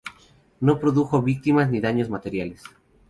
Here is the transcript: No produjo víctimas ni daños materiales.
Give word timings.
No 0.61 0.79
produjo 0.79 1.21
víctimas 1.21 1.69
ni 1.69 1.79
daños 1.79 2.09
materiales. 2.09 2.63